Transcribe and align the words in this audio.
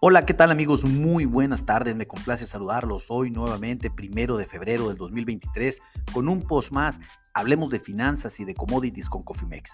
Hola, 0.00 0.24
¿qué 0.24 0.32
tal 0.32 0.52
amigos? 0.52 0.84
Muy 0.84 1.24
buenas 1.24 1.66
tardes, 1.66 1.96
me 1.96 2.06
complace 2.06 2.46
saludarlos 2.46 3.06
hoy 3.08 3.32
nuevamente, 3.32 3.90
primero 3.90 4.36
de 4.36 4.46
febrero 4.46 4.86
del 4.86 4.96
2023, 4.96 5.82
con 6.12 6.28
un 6.28 6.46
post 6.46 6.70
más, 6.70 7.00
hablemos 7.34 7.68
de 7.70 7.80
finanzas 7.80 8.38
y 8.38 8.44
de 8.44 8.54
commodities 8.54 9.08
con 9.08 9.24
Cofimex. 9.24 9.72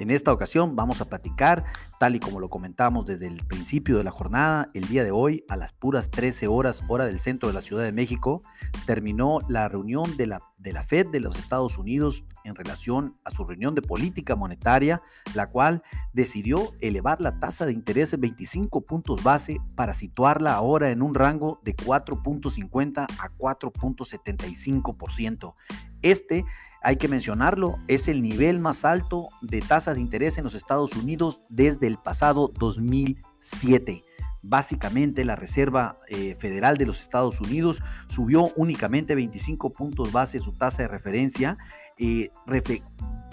En 0.00 0.10
esta 0.10 0.32
ocasión 0.32 0.74
vamos 0.76 1.02
a 1.02 1.04
platicar, 1.04 1.62
tal 1.98 2.16
y 2.16 2.20
como 2.20 2.40
lo 2.40 2.48
comentamos 2.48 3.04
desde 3.04 3.26
el 3.26 3.44
principio 3.44 3.98
de 3.98 4.04
la 4.04 4.10
jornada, 4.10 4.70
el 4.72 4.88
día 4.88 5.04
de 5.04 5.10
hoy 5.10 5.44
a 5.46 5.58
las 5.58 5.74
puras 5.74 6.10
13 6.10 6.48
horas 6.48 6.80
hora 6.88 7.04
del 7.04 7.20
centro 7.20 7.50
de 7.50 7.54
la 7.54 7.60
Ciudad 7.60 7.84
de 7.84 7.92
México, 7.92 8.40
terminó 8.86 9.40
la 9.46 9.68
reunión 9.68 10.16
de 10.16 10.26
la, 10.26 10.40
de 10.56 10.72
la 10.72 10.82
Fed 10.82 11.08
de 11.08 11.20
los 11.20 11.38
Estados 11.38 11.76
Unidos 11.76 12.24
en 12.44 12.54
relación 12.54 13.18
a 13.24 13.30
su 13.30 13.44
reunión 13.44 13.74
de 13.74 13.82
política 13.82 14.36
monetaria, 14.36 15.02
la 15.34 15.50
cual 15.50 15.82
decidió 16.14 16.72
elevar 16.80 17.20
la 17.20 17.38
tasa 17.38 17.66
de 17.66 17.74
interés 17.74 18.14
en 18.14 18.22
25 18.22 18.86
puntos 18.86 19.22
base 19.22 19.60
para 19.76 19.92
situarla 19.92 20.54
ahora 20.54 20.92
en 20.92 21.02
un 21.02 21.14
rango 21.14 21.60
de 21.62 21.76
4.50 21.76 23.06
a 23.18 23.30
4.75%. 23.36 25.52
Este 26.00 26.46
hay 26.82 26.96
que 26.96 27.08
mencionarlo, 27.08 27.78
es 27.88 28.08
el 28.08 28.22
nivel 28.22 28.58
más 28.58 28.84
alto 28.84 29.28
de 29.42 29.60
tasas 29.60 29.96
de 29.96 30.00
interés 30.00 30.38
en 30.38 30.44
los 30.44 30.54
Estados 30.54 30.94
Unidos 30.96 31.40
desde 31.48 31.86
el 31.86 31.98
pasado 31.98 32.50
2007. 32.58 34.04
Básicamente 34.42 35.24
la 35.26 35.36
Reserva 35.36 35.98
eh, 36.08 36.34
Federal 36.34 36.78
de 36.78 36.86
los 36.86 37.00
Estados 37.00 37.40
Unidos 37.40 37.82
subió 38.08 38.50
únicamente 38.56 39.14
25 39.14 39.70
puntos 39.70 40.12
base 40.12 40.40
su 40.40 40.52
tasa 40.52 40.82
de 40.82 40.88
referencia, 40.88 41.58
eh, 41.98 42.30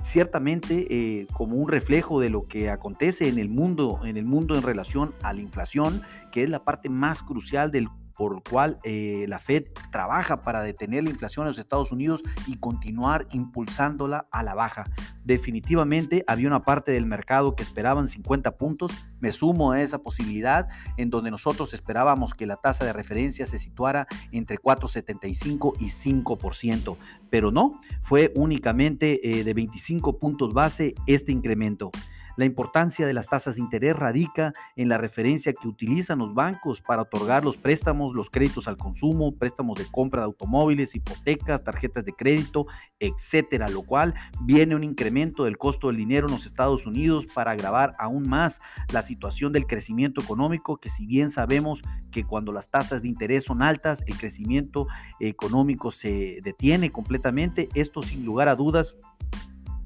ciertamente 0.04 0.88
eh, 0.90 1.28
como 1.32 1.56
un 1.56 1.70
reflejo 1.70 2.20
de 2.20 2.30
lo 2.30 2.44
que 2.44 2.70
acontece 2.70 3.30
en 3.30 3.40
el 3.40 3.48
mundo, 3.48 4.02
en 4.04 4.18
el 4.18 4.26
mundo 4.26 4.56
en 4.56 4.64
relación 4.64 5.14
a 5.22 5.32
la 5.32 5.40
inflación, 5.40 6.02
que 6.34 6.44
es 6.44 6.50
la 6.50 6.66
parte 6.66 6.90
más 6.90 7.24
crucial 7.24 7.72
del 7.72 7.88
por 8.18 8.42
cual 8.44 8.80
eh, 8.84 9.26
la 9.28 9.40
Fed 9.40 9.66
trabaja 9.92 10.42
para 10.42 10.62
detener 10.62 11.04
la 11.04 11.12
inflación 11.12 11.46
en 11.46 11.50
los 11.50 11.60
Estados 11.60 11.92
Unidos 11.92 12.24
y 12.48 12.58
continuar 12.58 13.28
impulsándola 13.32 14.28
a 14.32 14.44
la 14.44 14.56
baja. 14.56 14.86
Definitivamente 15.24 16.24
había 16.28 16.48
una 16.48 16.64
parte 16.64 16.92
del 16.92 17.06
mercado 17.06 17.56
que 17.56 17.64
esperaban 17.64 18.08
50 18.08 18.56
puntos, 18.56 18.92
me 19.20 19.32
sumo 19.32 19.72
a 19.72 19.82
esa 19.82 20.00
posibilidad 20.00 20.68
en 20.98 21.10
donde 21.10 21.32
nosotros 21.32 21.74
esperábamos 21.74 22.34
que 22.34 22.48
la 22.48 22.56
tasa 22.56 22.86
de 22.86 22.94
referencia 22.94 23.46
se 23.46 23.60
situara 23.60 24.08
entre 24.32 24.58
4,75 24.58 25.74
y 25.80 25.86
5%, 25.86 26.98
pero 27.30 27.52
no, 27.52 27.80
fue 28.02 28.32
únicamente 28.36 29.40
eh, 29.40 29.44
de 29.44 29.54
25 29.54 30.18
puntos 30.18 30.54
base 30.54 30.96
este 31.06 31.32
incremento. 31.32 31.92
La 32.38 32.46
importancia 32.46 33.08
de 33.08 33.14
las 33.14 33.28
tasas 33.28 33.56
de 33.56 33.62
interés 33.62 33.96
radica 33.96 34.54
en 34.76 34.90
la 34.90 35.00
referencia 35.00 35.54
que 35.54 35.68
utilizan 35.68 36.20
los 36.20 36.36
bancos 36.36 36.82
para 36.82 37.02
otorgar 37.02 37.44
los 37.44 37.58
préstamos, 37.58 38.14
los 38.14 38.30
créditos 38.30 38.68
al 38.68 38.78
consumo, 38.78 39.36
préstamos 39.36 39.80
de 39.80 39.88
compra 39.88 40.22
de 40.22 40.26
automóviles, 40.26 40.94
hipotecas, 40.94 41.64
tarjetas 41.64 42.06
de 42.06 42.14
crédito, 42.14 42.68
etcétera, 43.00 43.70
lo 43.70 43.82
cual 43.82 44.14
viene 44.44 44.76
un 44.76 44.84
incremento 44.84 45.46
del 45.46 45.58
costo 45.58 45.88
del 45.88 45.98
dinero 45.98 46.28
en 46.28 46.34
los 46.34 46.46
Estados 46.46 46.86
Unidos 46.86 47.26
para 47.26 47.52
agravar 47.52 47.96
aún 47.98 48.30
más 48.30 48.62
la 48.94 49.02
situación 49.02 49.52
del 49.52 49.66
crecimiento 49.66 50.22
económico, 50.22 50.78
que 50.78 50.90
si 50.90 51.08
bien 51.08 51.32
sabemos 51.32 51.82
que 52.12 52.24
cuando 52.24 52.52
las 52.52 52.70
tasas 52.70 53.02
de 53.02 53.08
interés 53.08 53.46
son 53.46 53.64
altas, 53.64 54.04
el 54.06 54.16
crecimiento 54.16 54.86
económico 55.20 55.90
se 55.90 56.40
detiene 56.44 56.92
completamente, 56.92 57.68
esto 57.74 58.04
sin 58.04 58.24
lugar 58.24 58.48
a 58.48 58.56
dudas 58.56 58.96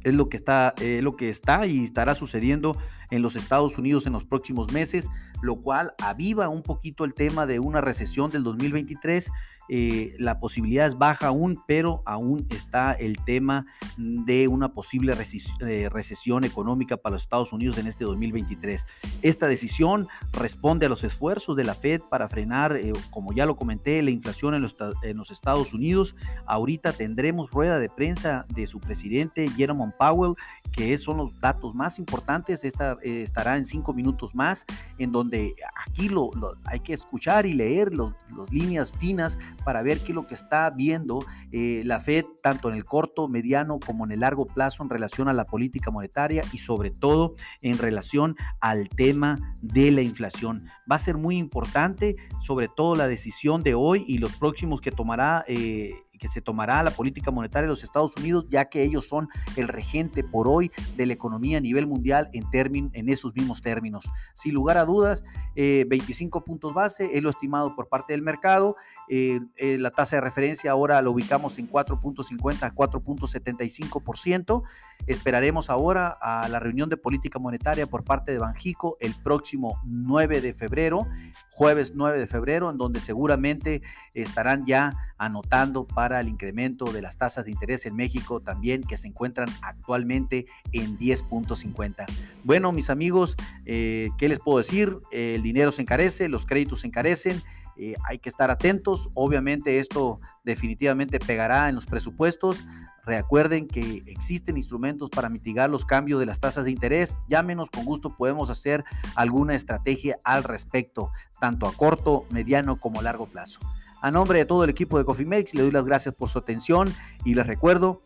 es 0.04 0.14
lo 0.14 0.30
que 0.30 0.38
está, 0.38 0.74
eh, 0.82 1.02
lo 1.02 1.16
que 1.16 1.30
está 1.30 1.66
y 1.66 1.84
estará 1.84 2.16
sucediendo 2.16 2.76
en 3.10 3.22
los 3.22 3.36
Estados 3.36 3.78
Unidos 3.78 4.08
en 4.08 4.14
los 4.14 4.24
próximos 4.24 4.72
meses, 4.72 5.10
lo 5.42 5.62
cual 5.62 5.94
aviva 6.02 6.50
un 6.50 6.64
poquito 6.64 7.06
el 7.06 7.14
tema 7.14 7.46
de 7.46 7.60
una 7.60 7.82
recesión 7.82 8.32
del 8.32 8.44
2023 8.44 9.32
eh, 9.70 10.14
la 10.18 10.40
posibilidad 10.40 10.88
es 10.88 10.98
baja 10.98 11.28
aún, 11.28 11.64
pero 11.68 12.02
aún 12.06 12.46
está 12.50 12.94
el 12.94 13.18
tema 13.24 13.66
de 13.98 14.48
una 14.48 14.74
posible 14.74 15.16
eh, 15.62 15.90
recesión 15.90 16.44
económica 16.44 16.98
para 16.98 17.14
los 17.14 17.24
Estados 17.24 17.54
Unidos 17.54 17.78
en 17.78 17.88
este 17.88 18.04
2023. 18.04 18.86
Esta 19.22 19.48
decisión 19.48 20.08
responde 20.34 20.88
a 20.88 20.90
los 20.90 21.04
esfuerzos 21.04 21.56
de 21.56 21.64
la 21.64 21.76
Fed 21.76 22.02
para 22.10 22.28
frenar, 22.28 22.76
eh, 22.76 22.94
como 23.12 23.34
ya 23.34 23.46
lo 23.46 23.56
comenté, 23.56 24.02
la 24.02 24.12
inflación 24.12 24.56
en 24.56 24.62
los, 24.62 24.76
los, 25.14 25.32
Estados 25.32 25.74
Unidos. 25.74 26.16
Ahorita 26.46 26.94
tendremos 26.94 27.50
rueda 27.52 27.80
de 27.80 27.90
prensa 27.90 28.46
de 28.50 28.68
su 28.68 28.80
presidente 28.80 29.50
Jerome 29.50 29.94
Powell, 29.98 30.36
que 30.72 30.98
son 30.98 31.18
los 31.18 31.40
datos 31.40 31.74
más 31.74 31.98
importantes. 32.00 32.66
Esta 32.66 32.98
estará 33.02 33.56
en 33.56 33.64
cinco 33.64 33.94
minutos 33.94 34.36
más, 34.36 34.66
en 34.98 35.12
donde 35.12 35.56
aquí 35.76 36.10
lo, 36.10 36.32
hay 36.66 36.82
que 36.82 36.94
escuchar 36.94 37.46
y 37.46 37.54
leer 37.54 37.94
las 37.94 38.52
líneas 38.52 38.92
finas 38.94 39.38
para 39.64 39.82
ver 39.82 40.00
qué 40.00 40.10
es 40.10 40.16
lo 40.16 40.28
que 40.28 40.34
está 40.34 40.70
viendo 40.70 41.20
eh, 41.52 41.84
la 41.86 42.00
Fed, 42.00 42.26
tanto 42.42 42.70
en 42.70 42.76
el 42.76 42.86
corto, 42.86 43.28
mediano 43.28 43.80
como 43.80 44.06
en 44.06 44.12
el 44.12 44.22
largo 44.22 44.46
plazo 44.46 44.84
en 44.84 44.90
relación 44.90 45.28
a 45.28 45.34
la 45.34 45.46
política 45.46 45.92
monetaria 45.92 46.44
y 46.52 46.60
sobre 46.60 46.92
todo 46.92 47.36
en 47.62 47.78
relación 47.78 48.36
al 48.60 48.90
tema 48.90 49.38
de 49.62 49.92
la 49.92 50.02
inflación. 50.02 50.66
Va 50.90 50.96
a 50.96 51.00
ser 51.00 51.18
muy 51.18 51.38
importante, 51.38 52.16
sobre 52.40 52.68
todo 52.68 52.96
la 52.96 53.08
decisión 53.08 53.64
de 53.64 53.74
hoy 53.74 54.04
y 54.08 54.18
los 54.18 54.36
próximos 54.36 54.82
que 54.82 54.92
tomará. 54.92 55.44
Eh, 55.48 55.92
que 56.22 56.28
se 56.28 56.40
tomará 56.40 56.84
la 56.84 56.92
política 56.92 57.32
monetaria 57.32 57.64
de 57.64 57.70
los 57.70 57.84
Estados 57.84 58.16
Unidos, 58.16 58.46
ya 58.48 58.66
que 58.66 58.84
ellos 58.84 59.08
son 59.08 59.28
el 59.56 59.68
regente 59.68 60.24
por 60.24 60.48
hoy 60.48 60.72
de 60.96 61.08
la 61.08 61.14
economía 61.14 61.58
a 61.58 61.62
nivel 61.62 61.88
mundial 61.88 62.30
en, 62.32 62.46
en 62.94 63.10
esos 63.10 63.34
mismos 63.34 63.62
términos. 63.62 64.08
Sin 64.36 64.54
lugar 64.54 64.78
a 64.78 64.86
dudas, 64.86 65.24
25 65.56 66.40
eh, 66.40 66.42
puntos 66.46 66.74
base 66.74 67.10
es 67.14 67.24
lo 67.24 67.30
estimado 67.30 67.76
por 67.76 67.88
parte 67.88 68.14
del 68.14 68.22
mercado. 68.22 68.76
Eh, 69.14 69.42
eh, 69.58 69.78
la 69.78 69.92
tasa 69.92 70.16
de 70.16 70.22
referencia 70.22 70.72
ahora 70.72 71.02
lo 71.02 71.12
ubicamos 71.12 71.60
en 71.60 71.70
4.50 71.70 72.64
a 72.64 72.74
4.75%. 72.74 74.64
Esperaremos 75.08 75.70
ahora 75.70 76.18
a 76.22 76.48
la 76.48 76.60
reunión 76.60 76.88
de 76.88 76.96
política 76.96 77.40
monetaria 77.40 77.88
por 77.88 78.04
parte 78.04 78.32
de 78.32 78.38
Banjico 78.38 78.98
el 79.02 79.14
próximo 79.16 79.82
9 79.84 80.42
de 80.42 80.54
febrero, 80.54 81.08
jueves 81.50 81.94
9 81.96 82.20
de 82.20 82.28
febrero, 82.28 82.70
en 82.70 82.78
donde 82.78 83.02
seguramente 83.02 83.82
estarán 84.14 84.66
ya 84.66 84.94
anotando 85.18 85.86
para 85.86 86.22
el 86.22 86.28
incremento 86.28 86.86
de 86.86 87.02
las 87.02 87.18
tasas 87.18 87.46
de 87.46 87.52
interés 87.52 87.86
en 87.86 87.96
México 87.96 88.40
también 88.40 88.82
que 88.82 88.98
se 88.98 89.08
encuentran 89.08 89.50
actualmente 89.62 90.46
en 90.72 90.98
10.50. 90.98 92.06
Bueno, 92.44 92.72
mis 92.72 92.90
amigos, 92.90 93.36
¿qué 93.66 94.16
les 94.20 94.40
puedo 94.40 94.60
decir? 94.60 94.98
Dinero 95.42 95.72
se 95.72 95.82
encarece, 95.82 96.30
los 96.30 96.46
créditos 96.46 96.82
se 96.82 96.88
encarecen 96.88 97.42
eh, 97.78 97.96
hay 98.04 98.20
que 98.20 98.30
estar 98.30 98.52
atentos. 98.52 99.10
Obviamente 99.14 99.80
esto 99.80 100.20
definitivamente 100.44 101.20
pegará 101.20 101.70
en 101.70 101.76
los 101.76 101.86
presupuestos. 101.86 102.64
Recuerden 103.04 103.68
que 103.68 104.04
existen 104.06 104.58
instrumentos 104.58 105.10
para 105.10 105.30
mitigar 105.30 105.70
los 105.70 105.86
cambios 105.86 106.20
de 106.20 106.28
las 106.28 106.40
tasas 106.40 106.66
de 106.66 106.72
interés. 106.72 107.18
Llámenos 107.28 107.70
con 107.72 107.86
gusto, 107.86 108.16
podemos 108.16 108.52
hacer 108.52 108.84
alguna 109.16 109.56
estrategia 109.56 110.20
al 110.24 110.44
respecto, 110.44 111.10
tanto 111.40 111.68
a 111.68 111.74
corto, 111.74 112.26
mediano 112.30 112.80
como 112.80 113.02
largo 113.02 113.26
plazo. 113.26 113.60
A 114.02 114.12
nombre 114.12 114.40
de 114.40 114.46
todo 114.46 114.64
el 114.64 114.70
equipo 114.70 114.98
de 114.98 115.06
Cofimex, 115.06 115.56
le 115.56 115.64
doy 115.64 115.72
las 115.72 115.86
gracias 115.86 116.14
por 116.14 116.30
su 116.30 116.38
atención 116.38 116.94
y 117.26 117.34
les 117.34 117.48
recuerdo 117.48 118.02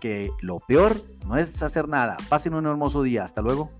que 0.00 0.32
lo 0.40 0.58
peor 0.58 1.00
no 1.26 1.36
es 1.36 1.62
hacer 1.62 1.88
nada. 1.88 2.16
Pasen 2.28 2.54
un 2.54 2.66
hermoso 2.66 3.04
día. 3.04 3.22
Hasta 3.22 3.42
luego. 3.42 3.70